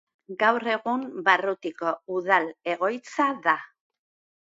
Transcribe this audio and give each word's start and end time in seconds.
Gaur 0.43 0.65
egun 0.75 1.03
barrutiko 1.27 1.93
udal 2.17 2.51
egoitza 2.75 3.33
da. 3.49 3.59